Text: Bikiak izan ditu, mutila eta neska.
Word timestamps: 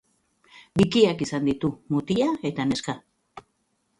Bikiak 0.79 1.21
izan 1.25 1.45
ditu, 1.51 1.69
mutila 1.95 2.31
eta 2.51 2.65
neska. 2.71 2.99